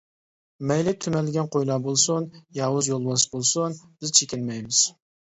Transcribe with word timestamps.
مەيلى 0.69 0.91
تۈمەنلىگەن 1.03 1.49
قويلار 1.55 1.83
بولسۇن، 1.87 2.25
ياۋۇز 2.59 2.89
يولۋاس 2.91 3.25
بولسۇن، 3.35 3.77
بىز 3.83 4.15
چېكىنمەيمىز. 4.21 4.81